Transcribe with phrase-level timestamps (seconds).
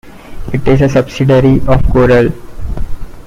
[0.51, 2.33] It is a subsidiary of Corel.